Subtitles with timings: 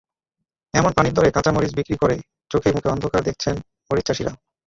[0.73, 2.15] এমন পানির দরে কাঁচা মরিচ বিক্রি করে
[2.51, 3.55] চোখে-মুখে অন্ধকার দেখছেন
[3.89, 4.31] মরিচচাষিরা।